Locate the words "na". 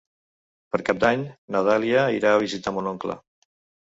1.55-1.61